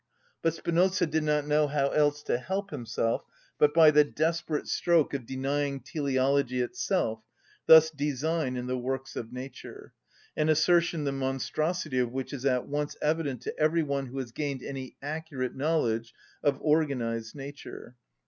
But 0.41 0.55
Spinoza 0.55 1.05
did 1.05 1.21
not 1.23 1.45
know 1.45 1.67
how 1.67 1.89
else 1.89 2.23
to 2.23 2.39
help 2.39 2.71
himself 2.71 3.23
but 3.59 3.71
by 3.71 3.91
the 3.91 4.03
desperate 4.03 4.67
stroke 4.67 5.13
of 5.13 5.27
denying 5.27 5.79
teleology 5.79 6.59
itself, 6.59 7.21
thus 7.67 7.91
design 7.91 8.57
in 8.57 8.65
the 8.65 8.79
works 8.79 9.15
of 9.15 9.31
nature—an 9.31 10.49
assertion 10.49 11.03
the 11.03 11.11
monstrosity 11.11 11.99
of 11.99 12.11
which 12.11 12.33
is 12.33 12.47
at 12.47 12.65
once 12.67 12.97
evident 12.99 13.41
to 13.41 13.55
every 13.59 13.83
one 13.83 14.07
who 14.07 14.17
has 14.17 14.31
gained 14.31 14.63
any 14.63 14.95
accurate 15.03 15.55
knowledge 15.55 16.15
of 16.41 16.59
organised 16.61 17.35
nature. 17.35 17.95